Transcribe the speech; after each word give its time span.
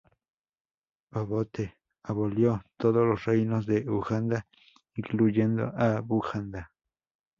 Obote 1.11 1.77
abolió 2.01 2.63
todos 2.75 3.05
los 3.07 3.23
reinos 3.25 3.67
de 3.67 3.87
Uganda, 3.87 4.47
incluyendo 4.95 5.71
a 5.77 5.99
Buganda. 5.99 6.71